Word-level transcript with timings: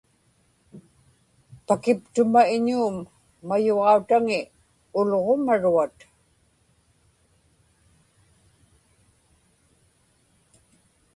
pakiptuma 1.67 2.41
iñuum 2.55 2.95
mayuġautaŋi 3.47 4.39
ulġumaruat 4.99 5.97